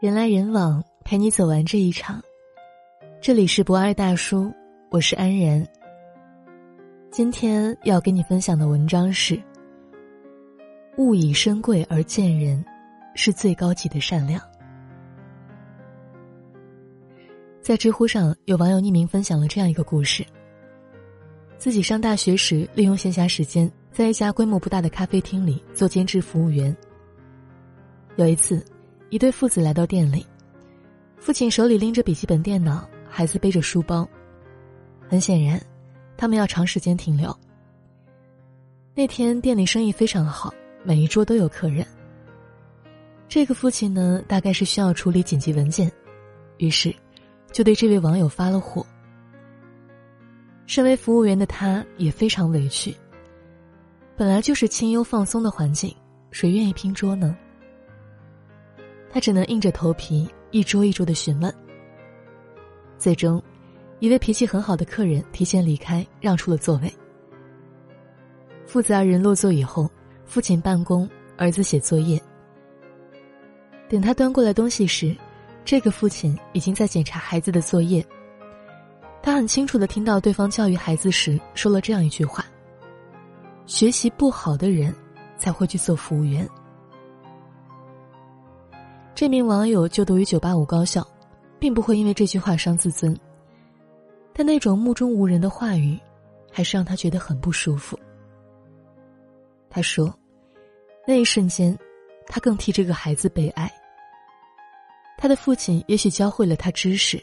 [0.00, 2.22] 人来人往，陪你走完这一场。
[3.20, 4.50] 这里是不二大叔，
[4.88, 5.62] 我是安然。
[7.10, 9.38] 今天要跟你分享的文章是：
[10.96, 12.64] 物以身贵而贱人，
[13.14, 14.40] 是最高级的善良。
[17.60, 20.24] 在知乎上，有网友匿名分享了这样一个故事：
[21.58, 26.74] 自己上大学时，利用闲暇时间，在一家规模不大的咖啡厅里做兼职服务员。
[28.16, 28.64] 有一次。
[29.10, 30.24] 一对父子来到店里，
[31.18, 34.08] 父亲手里拎着笔记本电脑，孩子背着书包。
[35.08, 35.60] 很显然，
[36.16, 37.36] 他们要长时间停留。
[38.94, 40.54] 那天店里生意非常好，
[40.84, 41.84] 每一桌都有客人。
[43.28, 45.90] 这个父亲呢，大概是需要处理紧急文件，
[46.58, 46.94] 于是
[47.50, 48.86] 就对这位网友发了火。
[50.66, 52.94] 身为服务员的他，也非常委屈。
[54.16, 55.92] 本来就是清幽放松的环境，
[56.30, 57.36] 谁愿意拼桌呢？
[59.12, 61.52] 他只能硬着头皮一桌一桌的询问。
[62.96, 63.42] 最终，
[63.98, 66.92] 一位脾气很好的客人提前离开，让出了座位。
[68.66, 69.90] 父子二人落座以后，
[70.24, 72.20] 父亲办公，儿子写作业。
[73.88, 75.16] 等他端过来东西时，
[75.64, 78.04] 这个父亲已经在检查孩子的作业。
[79.22, 82.46] 他很清楚的听到对方教育孩子时说了这样一句话
[83.66, 84.94] ：“学习不好的人，
[85.36, 86.48] 才会去做服务员。”
[89.14, 91.06] 这名网友就读于九八五高校，
[91.58, 93.14] 并不会因为这句话伤自尊。
[94.32, 95.98] 但那种目中无人的话语，
[96.50, 97.98] 还是让他觉得很不舒服。
[99.68, 100.12] 他说
[101.06, 101.78] ：“那一瞬间，
[102.26, 103.70] 他更替这个孩子悲哀。
[105.18, 107.22] 他的父亲也许教会了他知识，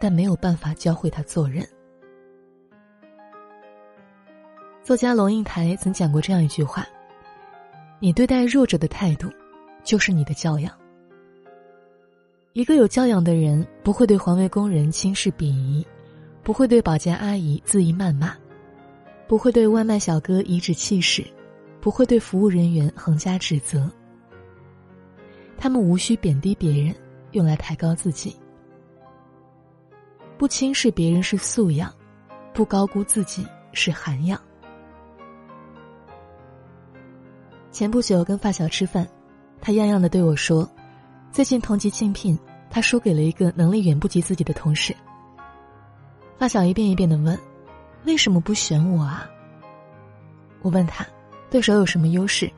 [0.00, 1.68] 但没有办法教会他做人。”
[4.82, 6.86] 作家龙应台曾讲过这样一句话
[8.00, 9.30] ：“你对待弱者的态度，
[9.84, 10.74] 就是你的教养。”
[12.52, 15.86] 一个有教养的人，不会对环卫工人轻视鄙夷，
[16.42, 18.34] 不会对保洁阿姨恣意谩骂，
[19.28, 21.24] 不会对外卖小哥颐指气使，
[21.80, 23.88] 不会对服务人员横加指责。
[25.56, 26.92] 他们无需贬低别人，
[27.30, 28.34] 用来抬高自己。
[30.36, 31.94] 不轻视别人是素养，
[32.52, 34.40] 不高估自己是涵养。
[37.70, 39.06] 前不久跟发小吃饭，
[39.60, 40.68] 他样样的对我说。
[41.32, 42.36] 最近同级竞聘，
[42.68, 44.94] 他输给了一个能力远不及自己的同事。
[46.36, 47.38] 发小一遍一遍的问
[48.04, 49.30] ：“为什么不选我啊？”
[50.62, 51.06] 我问他
[51.48, 52.50] ：“对手有什么优势？”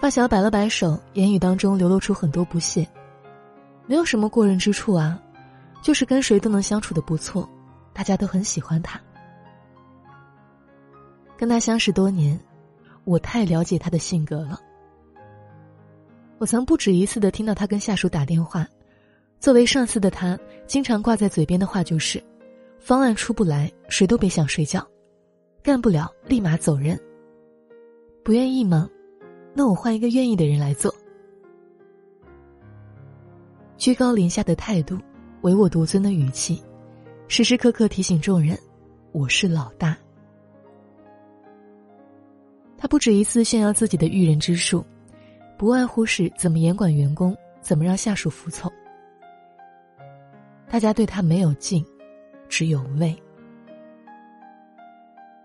[0.00, 2.86] 发小摆了摆手，言语当中流露出很多不屑
[3.86, 5.20] ：“没有什么过人之处啊，
[5.82, 7.48] 就是跟谁都能相处的不错，
[7.92, 9.00] 大家都很喜欢他。”
[11.36, 12.38] 跟他相识多年，
[13.02, 14.60] 我太了解他的性格了。
[16.44, 18.68] 我曾不止一次的听到他跟下属打电话，
[19.40, 22.22] 作为上司的他，经常挂在嘴边的话就是
[22.78, 24.86] ：“方案出不来，谁都别想睡觉，
[25.62, 27.00] 干不了立马走人。
[28.22, 28.86] 不愿意吗？
[29.54, 30.94] 那我换一个愿意的人来做。”
[33.78, 34.98] 居高临下的态度，
[35.40, 36.62] 唯我独尊的语气，
[37.26, 38.54] 时时刻刻提醒众人
[39.12, 39.96] ：“我是老大。”
[42.76, 44.84] 他不止一次炫耀自己的驭人之术。
[45.56, 48.70] 不外乎是怎么严管员工，怎么让下属服从。
[50.68, 51.84] 大家对他没有敬，
[52.48, 53.16] 只有畏。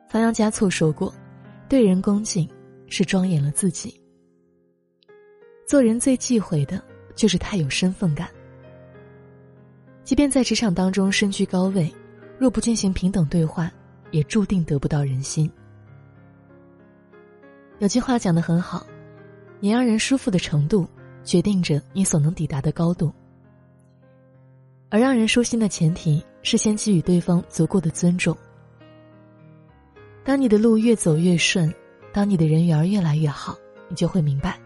[0.08, 1.14] 仓央嘉措说过
[1.70, 2.50] ：“对人恭敬，
[2.88, 4.02] 是庄严了自己。”
[5.68, 6.82] 做人最忌讳的
[7.16, 8.28] 就是太有身份感。
[10.04, 11.94] 即便在职场当中身居高位，
[12.40, 13.72] 若不进行平等对话，
[14.10, 15.48] 也注定得不到人心。
[17.78, 18.84] 有句话讲的很好。
[19.60, 20.88] 你让人舒服的程度，
[21.24, 23.14] 决定着你所能抵达的高度。
[24.90, 28.36] 而让人舒心的前提是先给予对方足够的尊重。
[30.24, 31.74] 当你的路越走越顺，
[32.14, 33.56] 当你的人缘越来越好，
[33.88, 34.60] 你就会明白，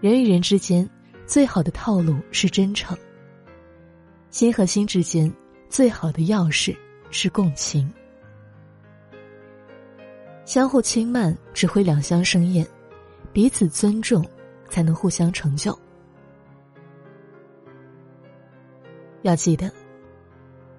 [0.00, 0.88] 人与人之间
[1.26, 2.96] 最好的套路是真诚。
[4.30, 5.32] 心和心之间
[5.68, 6.76] 最好的钥匙
[7.10, 7.90] 是共情。
[10.44, 12.66] 相互轻慢只会两相生厌。
[13.38, 14.26] 彼此尊重，
[14.68, 15.72] 才能互相成就。
[19.22, 19.72] 要记得，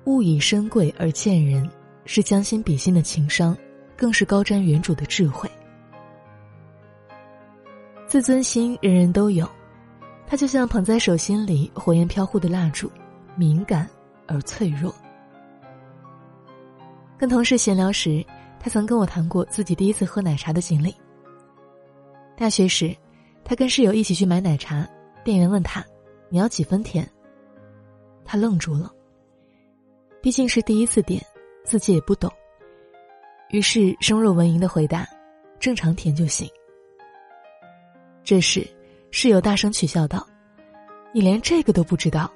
[0.03, 1.65] 物以身贵而贱人，
[2.03, 3.57] 是将心比心的情商，
[3.95, 5.49] 更是高瞻远瞩的智慧。
[8.07, 9.49] 自尊心人人都有，
[10.27, 12.91] 它就像捧在手心里火焰飘忽的蜡烛，
[13.37, 13.89] 敏感
[14.27, 14.93] 而脆弱。
[17.17, 18.21] 跟同事闲聊时，
[18.59, 20.93] 他曾跟我谈过自己第一次喝奶茶的经历。
[22.39, 22.95] 大学时，
[23.43, 24.87] 他跟室友一起去买奶茶，
[25.25, 25.85] 店员问他
[26.31, 27.05] ：“你要几分甜？”
[28.23, 28.89] 他愣住了。
[30.21, 31.21] 毕竟是第一次点，
[31.65, 32.31] 自己也不懂。
[33.49, 35.05] 于是生若文莹的回答
[35.59, 36.49] ：“正常甜就行。”
[38.23, 38.65] 这时，
[39.11, 40.25] 室友大声取笑道
[41.11, 42.31] ：“你连这个都不知道，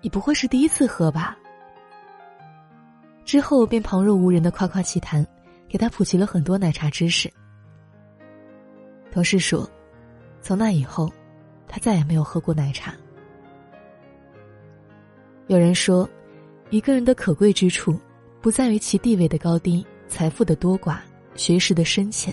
[0.00, 1.36] 你不会是第一次喝吧？”
[3.26, 5.26] 之后便旁若无人的夸夸其谈，
[5.68, 7.28] 给他普及了很多奶茶知识。
[9.12, 9.68] 同事说，
[10.40, 11.10] 从那以后，
[11.66, 12.94] 他再也没有喝过奶茶。
[15.48, 16.08] 有人说，
[16.70, 17.98] 一个人的可贵之处，
[18.40, 20.98] 不在于其地位的高低、财富的多寡、
[21.34, 22.32] 学识的深浅，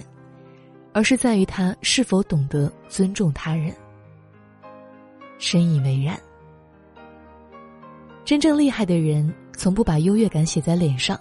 [0.93, 3.73] 而是在于他是否懂得尊重他人。
[5.39, 6.19] 深以为然。
[8.23, 11.19] 真正厉害的人，从不把优越感写在脸上，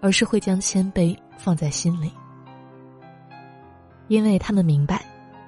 [0.00, 2.10] 而是会将谦卑放在心里，
[4.08, 5.04] 因为他们明白，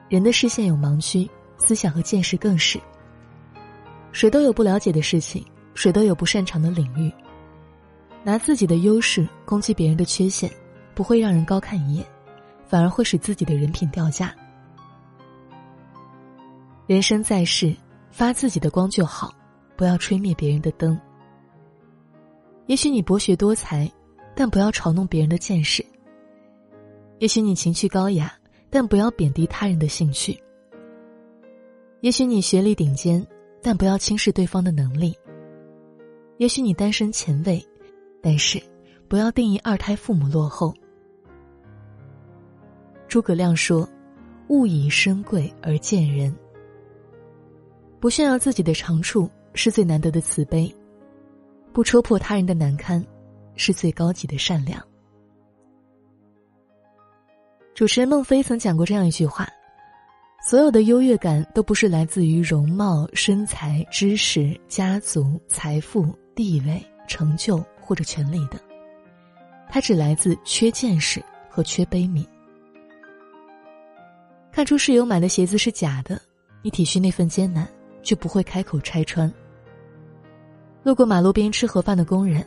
[0.09, 1.29] 人的视线有盲区，
[1.59, 2.81] 思想和见识更是。
[4.13, 5.45] 谁都有不了解的事情。
[5.73, 7.11] 谁都有不擅长的领域，
[8.25, 10.51] 拿自己的优势攻击别人的缺陷，
[10.95, 12.05] 不会让人高看一眼，
[12.67, 14.35] 反而会使自己的人品掉价。
[16.87, 17.75] 人生在世，
[18.11, 19.33] 发自己的光就好，
[19.77, 21.01] 不要吹灭别人的灯。
[22.67, 23.91] 也许你博学多才，
[24.35, 25.87] 但不要嘲弄别人的见识。
[27.21, 28.35] 也许你情趣高雅，
[28.71, 30.41] 但不要贬低他人的兴趣。
[32.01, 33.27] 也许你学历顶尖，
[33.61, 35.15] 但不要轻视对方的能力。
[36.39, 37.63] 也许你单身前卫，
[38.23, 38.63] 但是
[39.09, 40.73] 不要定义二胎父母落后。
[43.09, 43.87] 诸葛亮说
[44.49, 46.35] ：“勿以身贵而贱人。”
[48.01, 50.75] 不炫耀自己的长处是最难得的慈悲，
[51.73, 53.05] 不戳破他人的难堪
[53.57, 54.83] 是最高级的善良。
[57.81, 59.49] 主持人孟非曾讲过这样一句话
[60.47, 66.79] ：“所有的优越感都不是来自于容貌、身材、知识、家族、财富。”地位、
[67.09, 68.61] 成就或者权力的，
[69.71, 72.23] 它只来自缺见识和缺悲悯。
[74.53, 76.21] 看出室友买的鞋子是假的，
[76.61, 77.67] 你体恤那份艰难，
[78.03, 79.33] 就不会开口拆穿。
[80.83, 82.47] 路过马路边吃盒饭的工人，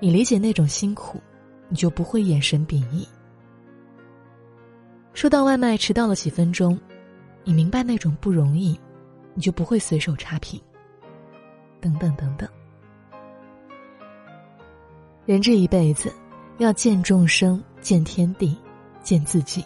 [0.00, 1.20] 你理解那种辛苦，
[1.68, 3.06] 你就不会眼神鄙夷。
[5.14, 6.78] 收到外卖迟到了几分钟，
[7.44, 8.78] 你明白那种不容易，
[9.34, 10.60] 你就不会随手差评。
[11.80, 12.48] 等等等等。
[15.26, 16.12] 人这一辈子，
[16.58, 18.56] 要见众生，见天地，
[19.02, 19.64] 见自己。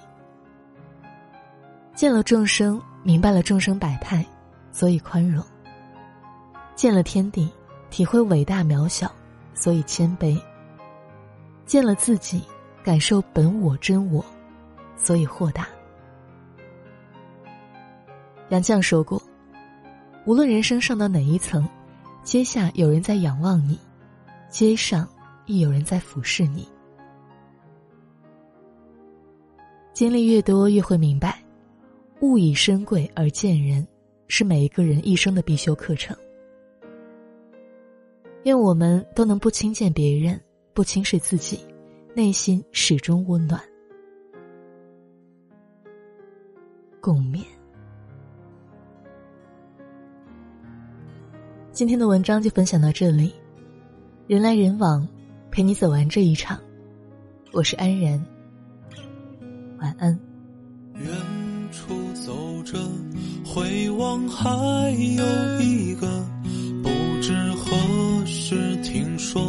[1.94, 4.26] 见了众生，明白了众生百态，
[4.72, 5.42] 所以宽容；
[6.75, 7.50] 见了天地，
[7.88, 9.10] 体会伟大渺小，
[9.54, 10.38] 所以谦卑；
[11.64, 12.42] 见了自己，
[12.82, 14.25] 感受本我真我，
[14.96, 15.69] 所以豁达。
[18.48, 19.22] 杨绛说过
[20.26, 21.69] ：“无论人生上到哪一层，
[22.22, 23.78] 阶下有人在仰望你，
[24.50, 25.08] 阶上。”
[25.48, 26.69] 亦有人在俯视你。
[29.93, 31.40] 经历越多，越会明白，
[32.20, 33.87] 物以身贵而贱人，
[34.26, 36.16] 是每一个人一生的必修课程。
[38.42, 40.40] 愿我们都能不轻贱别人，
[40.75, 41.64] 不轻视自己，
[42.12, 43.62] 内心始终温暖。
[47.06, 47.41] 共勉。
[51.71, 53.33] 今天的文章就分享到这里，
[54.26, 55.07] 人来人往。
[55.52, 56.59] 陪你走完这一场，
[57.52, 58.26] 我是安然，
[59.78, 60.19] 晚安。
[60.95, 61.09] 远
[61.71, 62.76] 处走着，
[63.45, 66.26] 回望还有一个，
[66.83, 66.90] 不
[67.23, 69.40] 知何时听说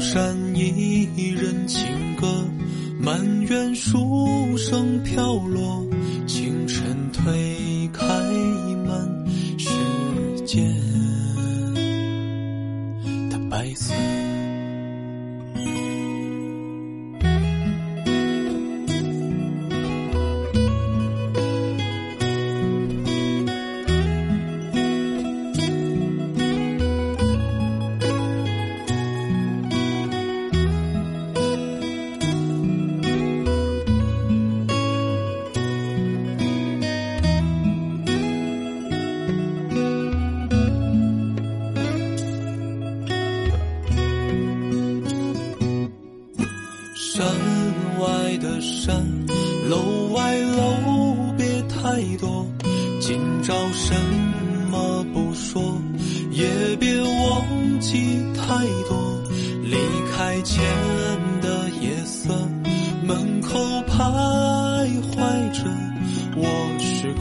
[0.00, 1.97] 山一人情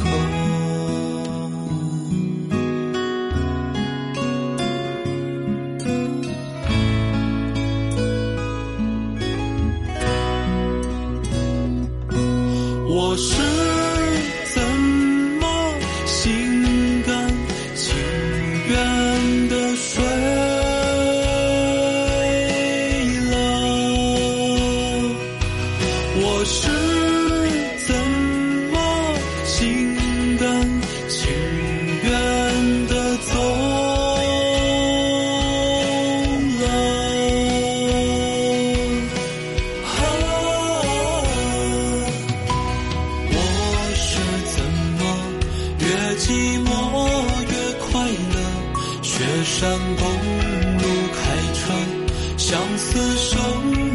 [0.06, 0.27] 我
[49.50, 50.06] 山公
[50.78, 51.74] 路开车，
[52.38, 53.87] 相思守。